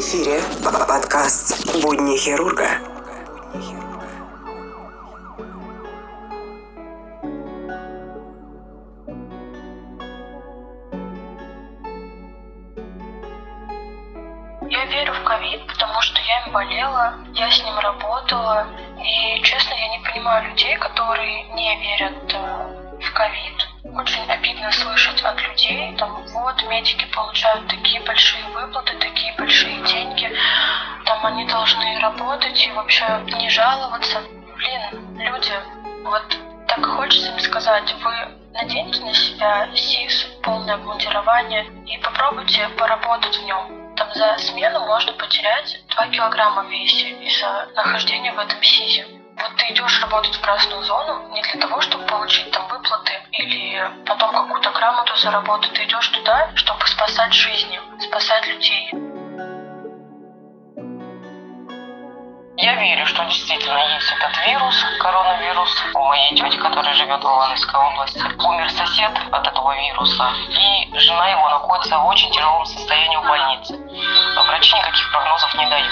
[0.00, 2.68] эфире подкаст «Будни хирурга».
[14.70, 18.66] Я верю в ковид, потому что я им болела, я с ним работала.
[18.98, 23.69] И, честно, я не понимаю людей, которые не верят э, в ковид.
[23.82, 30.30] Очень обидно слышать от людей, там, вот, медики получают такие большие выплаты, такие большие деньги,
[31.06, 33.06] там они должны работать и вообще
[33.38, 34.22] не жаловаться.
[34.56, 35.52] Блин, люди,
[36.04, 36.24] вот
[36.68, 38.12] так хочется им сказать, вы
[38.52, 43.94] наденьте на себя СИС, полное обмундирование и попробуйте поработать в нем.
[43.96, 49.19] Там за смену можно потерять 2 килограмма в весе из-за нахождения в этом СИЗе.
[49.42, 53.90] Вот ты идешь работать в красную зону не для того, чтобы получить там выплаты или
[54.04, 55.72] потом какую-то грамоту заработать.
[55.72, 58.90] Ты идешь туда, чтобы спасать жизни, спасать людей.
[62.62, 65.84] Я верю, что действительно есть этот вирус, коронавирус.
[65.94, 71.28] У моей тети, которая живет в Ивановской области, умер сосед от этого вируса, и жена
[71.30, 73.78] его находится в очень тяжелом состоянии в больнице.
[74.46, 75.90] Врачи никаких прогнозов не дают.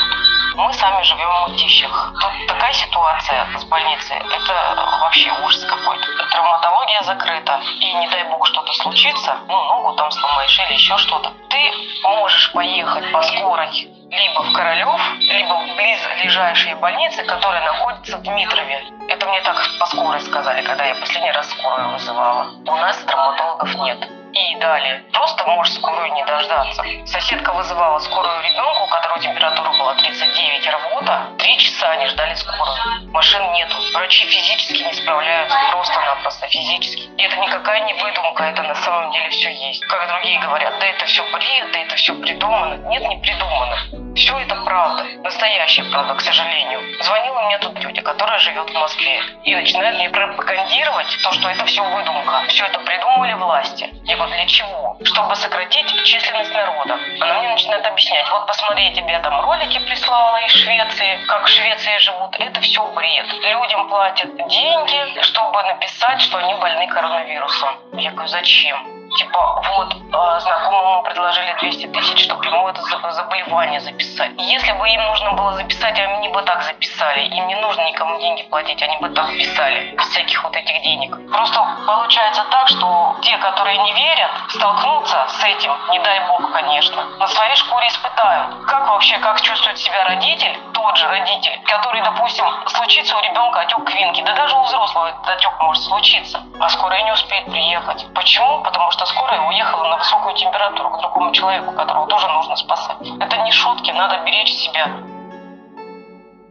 [0.59, 2.12] Мы сами живем в Мытищах.
[2.20, 6.05] Тут такая ситуация с больницей, это вообще ужас какой-то.
[6.33, 11.33] Травматология закрыта, и не дай бог что-то случится, ну, ногу там сломаешь или еще что-то.
[11.48, 13.70] Ты можешь поехать по скорой
[14.11, 18.83] либо в Королев, либо в близлежащие больницы, которые находятся в Дмитрове.
[19.09, 22.50] Это мне так по скорой сказали, когда я последний раз скорую вызывала.
[22.66, 24.18] У нас травматологов нет.
[24.33, 25.05] И далее.
[25.12, 26.84] Просто можешь скорую не дождаться.
[27.06, 31.28] Соседка вызывала скорую ребенку, у которого температура была 39 рвота.
[31.39, 33.11] Три часа они ждали скорую.
[33.11, 33.77] Машин нету.
[33.94, 35.56] Врачи физически не справляются.
[35.71, 37.09] Просто-напросто физически.
[37.17, 39.84] И это никакая не выдумка, это на самом деле все есть.
[39.87, 42.75] Как другие говорят, да это все бред, да это все придумано.
[42.88, 44.07] Нет, не придумано.
[44.19, 45.05] Все это правда.
[45.23, 46.81] Настоящая правда, к сожалению.
[47.05, 49.23] Звонила мне тут тетя, которая живет в Москве.
[49.45, 52.43] И начинает мне пропагандировать то, что это все выдумка.
[52.49, 53.89] Все это придумали власти.
[54.06, 54.97] Я говорю, для чего?
[55.05, 56.99] Чтобы сократить численность народа.
[57.21, 61.49] Она мне начинает объяснять, вот посмотри, я тебе там ролики прислала из Швеции, как в
[61.49, 62.35] Швеции живут.
[62.41, 63.27] Это все бред.
[63.45, 67.79] Людям платят деньги, чтобы написать, что они больны коронавирусом.
[67.93, 68.97] Я говорю, зачем?
[69.19, 72.81] Типа, вот, э, знакомому предложили 200 тысяч, чтобы ему это
[73.11, 74.31] заболевание записать.
[74.39, 77.23] Если бы им нужно было записать, они бы так записали.
[77.23, 81.17] Им не нужно никому деньги платить, они бы так писали, всяких вот этих денег.
[81.33, 87.05] Просто получается так, что те, которые не верят, столкнутся с этим, не дай бог, конечно,
[87.19, 88.55] на своей шкуре испытают.
[88.69, 93.84] Как вообще, как чувствует себя родитель, тот же родитель, который, допустим, случится у ребенка отек
[93.84, 98.06] квинки, да даже у взрослого этот отек может случиться, а скорая не успеет приехать.
[98.15, 98.62] Почему?
[98.62, 102.97] Потому что скорая уехала на высокую температуру к другому человеку, которого тоже нужно спасать.
[103.21, 104.87] Это не шутки, надо беречь себя.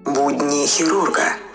[0.06, 1.47] Будни хирурга.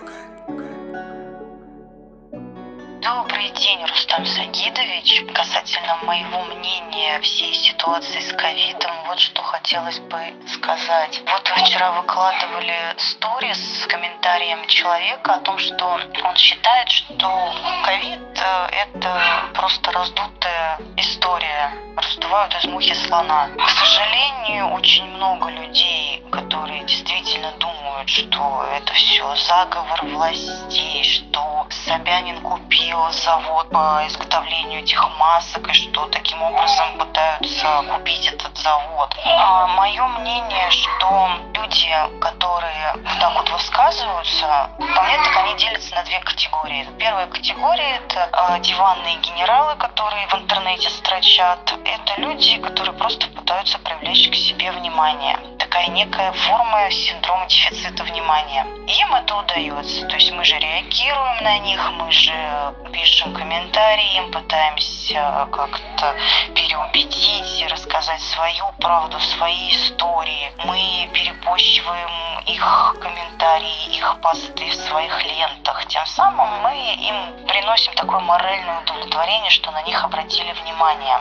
[3.03, 5.25] Добрый день, Рустам Сагидович.
[5.35, 11.21] Касательно моего мнения всей ситуации с ковидом, вот что хотелось бы сказать.
[11.27, 17.53] Вот вы вчера выкладывали сторис с комментарием человека о том, что он считает, что
[17.85, 19.21] ковид э, это
[19.55, 23.49] просто раздутая история, раздувают из мухи слона.
[23.59, 32.41] К сожалению, очень много людей, которые действительно думают, что это все заговор властей, что Собянин
[32.43, 39.15] купил завод по изготовлению этих масок и что таким образом пытаются купить этот завод.
[39.25, 46.03] А мое мнение, что люди, которые так вот высказываются, по мне так они делятся на
[46.05, 46.87] две категории.
[46.99, 51.75] Первая категория это э, диванные генералы, которые в интернете строчат.
[51.85, 55.39] Это люди, которые просто пытаются привлечь к себе внимание
[55.73, 58.67] такая некая форма синдрома дефицита внимания.
[58.87, 60.07] Им это удается.
[60.07, 66.15] То есть мы же реагируем на них, мы же пишем комментарии, им пытаемся как-то
[66.55, 70.53] переубедить рассказать свою правду, свои истории.
[70.67, 75.87] Мы перепощиваем их комментарии, их посты в своих лентах.
[75.87, 81.19] Тем самым мы им приносим такое моральное удовлетворение, что на них обратили внимание.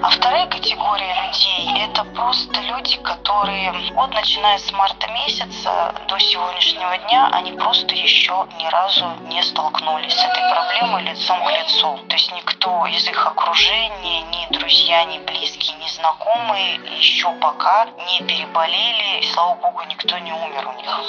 [0.00, 6.96] А вторая категория людей– это просто люди, которые вот начиная с марта месяца до сегодняшнего
[6.98, 11.98] дня, они просто еще ни разу не столкнулись с этой проблемой лицом к лицу.
[12.08, 18.20] То есть никто из их окружения, ни друзья, ни близкие, ни знакомые еще пока не
[18.20, 21.00] переболели, и слава богу, никто не умер у них.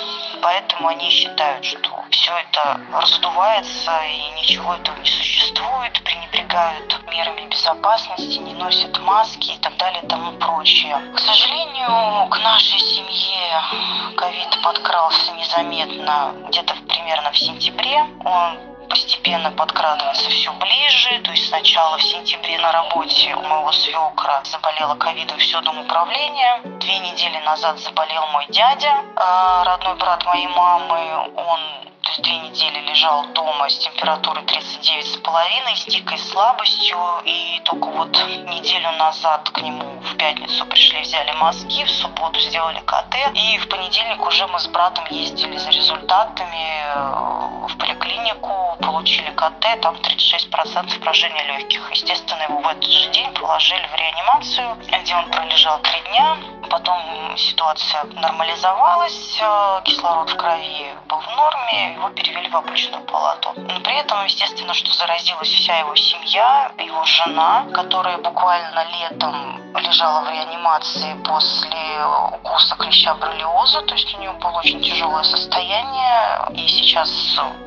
[0.42, 8.40] Поэтому они считают, что все это раздувается и ничего этого не существует, пренебрегают мерами безопасности,
[8.40, 10.98] не носят маски и так далее и тому прочее.
[11.16, 12.76] К сожалению, к нашей
[14.16, 18.06] ковид подкрался незаметно где-то примерно в сентябре.
[18.26, 18.58] Он
[18.90, 21.20] постепенно подкрадывается все ближе.
[21.24, 26.62] То есть сначала в сентябре на работе у моего свекра заболела ковидом все дом управления.
[26.80, 31.30] Две недели назад заболел мой дядя, э, родной брат моей мамы.
[31.36, 31.60] Он
[32.22, 36.98] две недели лежал дома с температурой 39,5, с дикой слабостью.
[37.26, 38.12] И только вот
[38.46, 43.16] неделю назад к нему в пятницу пришли, взяли мазки, в субботу сделали КТ.
[43.34, 49.82] И в понедельник уже мы с братом ездили за результатами э, в поликлинику, получили КТ,
[49.82, 51.92] там 36% поражения легких.
[51.92, 56.38] Естественно, его в этот же день положили в реанимацию, где он пролежал три дня.
[56.70, 56.98] Потом
[57.38, 63.54] ситуация нормализовалась, э, кислород в крови был в норме, его перевели в обычную палату.
[63.56, 70.22] Но при этом, естественно, что заразилась вся его семья, его жена, которая буквально летом лежала
[70.22, 76.68] в реанимации после укуса клеща бролиоза, то есть у нее было очень тяжелое состояние, и
[76.68, 77.10] сейчас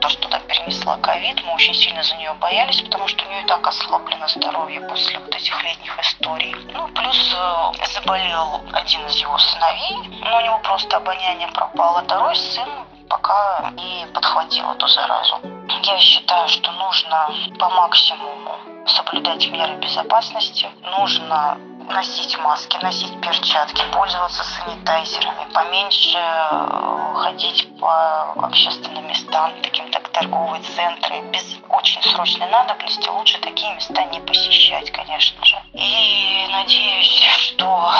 [0.00, 3.42] то, что туда перенесла ковид, мы очень сильно за нее боялись, потому что у нее
[3.42, 6.54] и так ослаблено здоровье после вот этих летних историй.
[6.72, 12.02] Ну, плюс э, заболел один из его сыновей, но у него просто обоняние пропало.
[12.02, 12.68] Второй сын
[13.08, 15.40] пока не подхватил эту заразу.
[15.82, 17.28] Я считаю, что нужно
[17.58, 18.56] по максимуму
[18.86, 21.58] соблюдать меры безопасности, нужно
[21.88, 30.62] носить маски, носить перчатки, пользоваться санитайзерами, поменьше э, ходить по общественным местам, таким как торговые
[30.62, 35.56] центры, без очень срочной надобности лучше такие места не посещать, конечно же.
[35.72, 37.90] И надеюсь, что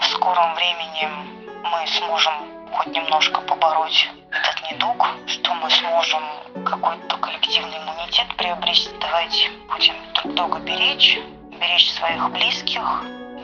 [0.00, 1.08] в скором времени
[1.62, 2.34] мы сможем
[2.72, 6.22] хоть немножко побороть этот недуг, что мы сможем
[6.64, 8.90] какой-то коллективный иммунитет приобрести.
[9.00, 11.18] Давайте будем друг друга беречь,
[11.60, 12.82] беречь своих близких,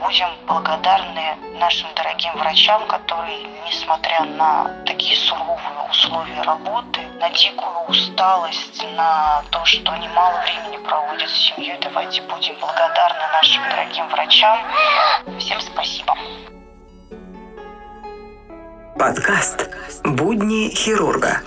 [0.00, 8.84] будем благодарны нашим дорогим врачам, которые, несмотря на такие суровые условия работы, на дикую усталость,
[8.96, 14.58] на то, что они мало времени проводят с семьей, давайте будем благодарны нашим дорогим врачам.
[15.38, 16.16] Всем спасибо.
[18.98, 19.70] Подкаст
[20.04, 21.40] «Будни хирурга».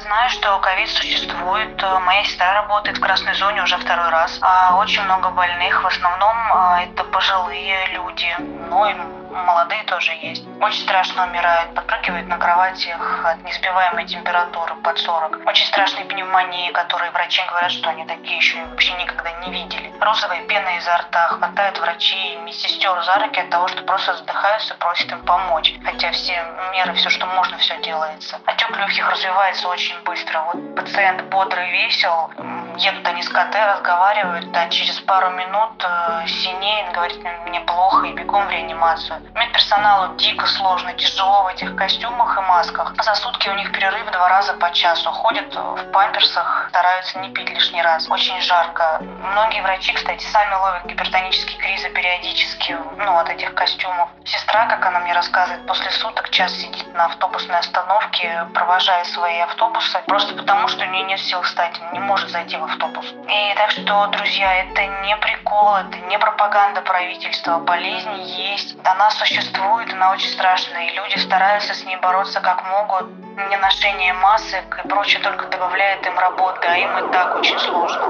[0.00, 1.82] Знаю, что ковид существует.
[2.04, 4.38] Моя сестра работает в красной зоне уже второй раз.
[4.40, 5.82] А очень много больных.
[5.82, 8.36] В основном а, это пожилые люди.
[8.70, 8.94] Ну и
[9.32, 10.44] молодые тоже есть.
[10.60, 15.46] Очень страшно умирают, подпрыгивают на кроватях от несбиваемой температуры под 40.
[15.46, 19.92] Очень страшные пневмонии, которые врачи говорят, что они такие еще вообще никогда не видели.
[20.00, 24.74] Розовая пена изо рта, хватают врачей и медсестер за руки от того, что просто задыхаются,
[24.74, 25.74] просят им помочь.
[25.84, 28.40] Хотя все меры, все, что можно, все делается.
[28.46, 30.42] Отек легких развивается очень быстро.
[30.52, 32.30] Вот пациент бодрый, весел,
[32.76, 38.12] едут они с КТ, разговаривают, а через пару минут э, синеет, говорит, мне плохо, и
[38.12, 39.21] бегом в реанимацию.
[39.34, 42.94] Медперсоналу дико сложно, тяжело в этих костюмах и масках.
[43.02, 45.10] За сутки у них перерыв два раза по часу.
[45.10, 48.08] Ходят в памперсах, стараются не пить лишний раз.
[48.10, 48.98] Очень жарко.
[49.00, 54.10] Многие врачи, кстати, сами ловят гипертонические кризы периодически, ну, от этих костюмов.
[54.24, 59.98] Сестра, как она мне рассказывает, после суток час сидит на автобусной остановке, провожая свои автобусы,
[60.06, 63.06] просто потому, что у нее нет сил встать, не может зайти в автобус.
[63.28, 67.58] И так что, друзья, это не прикол, это не пропаганда правительства.
[67.58, 73.08] Болезнь есть, она существует, она очень страшная, и люди стараются с ней бороться как могут.
[73.50, 78.08] Неношение масок и прочее только добавляет им работы, а им и так очень сложно.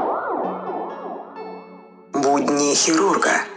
[2.13, 3.52] Будни хирурга.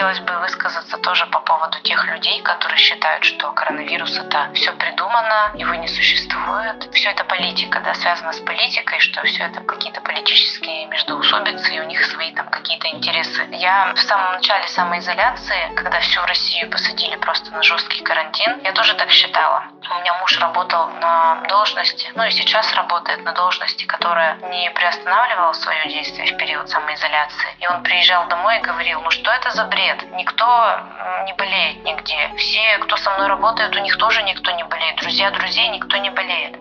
[0.00, 5.50] Хотелось бы высказаться тоже по поводу тех людей, которые считают, что коронавирус это все придумано,
[5.52, 6.88] его не существует.
[6.94, 11.84] Все это политика, да, связано с политикой, что все это какие-то политические междоусобицы, и у
[11.84, 13.46] них свои там какие-то интересы.
[13.50, 18.94] Я в самом начале самоизоляции, когда всю Россию посадили просто на жесткий карантин, я тоже
[18.94, 19.64] так считала.
[19.90, 25.52] У меня муж работал на должности, ну и сейчас работает на должности, которая не приостанавливала
[25.52, 27.48] свое действие в период самоизоляции.
[27.58, 29.89] И он приезжал домой и говорил, ну что это за бред?
[30.12, 30.80] Никто
[31.26, 32.30] не болеет нигде.
[32.36, 34.96] Все, кто со мной работает, у них тоже никто не болеет.
[34.96, 36.58] Друзья друзей никто не болеет.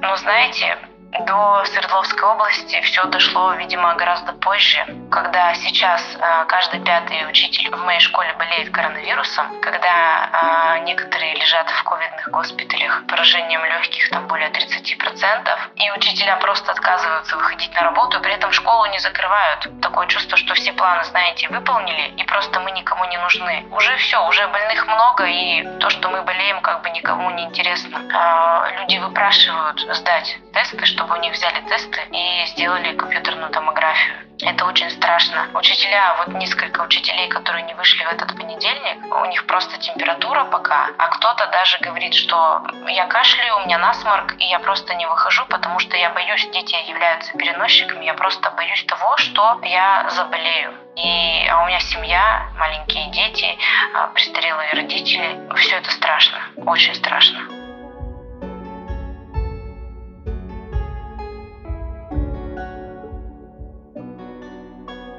[0.00, 0.78] Но знаете,
[1.20, 7.78] до Свердловской области все дошло, видимо, гораздо позже, когда сейчас э, каждый пятый учитель в
[7.78, 14.50] моей школе болеет коронавирусом, когда э, некоторые лежат в ковидных госпиталях поражением легких там более
[14.50, 19.66] 30%, и учителя просто отказываются выходить на работу, при этом школу не закрывают.
[19.80, 23.66] Такое чувство, что все планы, знаете, выполнили, и просто мы никому не нужны.
[23.70, 27.98] Уже все, уже больных много, и то, что мы болеем, как бы никому не интересно.
[28.12, 34.16] Э, люди выпрашивают сдать тесты, чтобы у них взяли тесты и сделали компьютерную томографию.
[34.40, 35.46] Это очень страшно.
[35.54, 40.88] Учителя, вот несколько учителей, которые не вышли в этот понедельник, у них просто температура пока,
[40.98, 45.46] а кто-то даже говорит, что я кашляю, у меня насморк, и я просто не выхожу,
[45.46, 50.72] потому что я боюсь, дети являются переносчиками, я просто боюсь того, что я заболею.
[50.96, 53.56] И, а у меня семья, маленькие дети,
[53.94, 55.38] а, престарелые родители.
[55.54, 57.57] Все это страшно, очень страшно.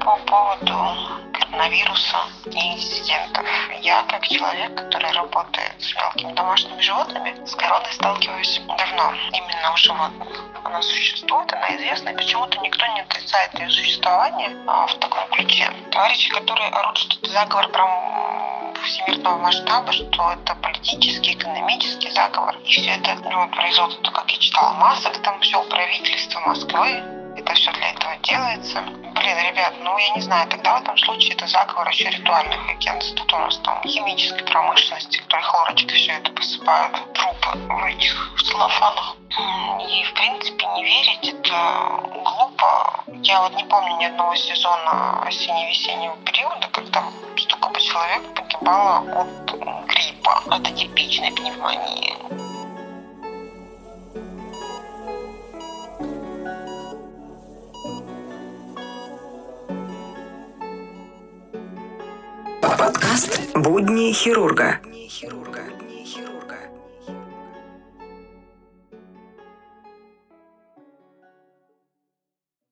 [0.09, 0.73] По поводу
[1.33, 3.45] коронавируса и инцидентов.
[3.83, 9.13] Я, как человек, который работает с мелкими домашними животными, с короной сталкиваюсь давно.
[9.31, 10.27] Именно у животных.
[10.63, 15.71] Она существует, она известна, и почему-то никто не отрицает ее существование а, в таком ключе.
[15.91, 22.57] Товарищи, которые орут, что это заговор прям всемирного масштаба, что это политический, экономический заговор.
[22.63, 27.18] И все это ну, производство, как я читала, масок, там все у правительства Москвы,
[28.23, 28.81] делается.
[28.81, 33.15] Блин, ребят, ну я не знаю, тогда в этом случае это заговор еще ритуальных агентств.
[33.15, 39.15] Тут у нас там химической промышленности, которые хлорочкой все это посыпают, трупы в этих целлофанах.
[39.87, 43.03] И, в принципе, не верить это глупо.
[43.23, 47.03] Я вот не помню ни одного сезона осенне-весеннего периода, когда
[47.37, 49.51] столько бы человек погибало от
[49.87, 52.48] гриппа, от атипичной пневмонии.
[64.13, 64.79] Хирурга».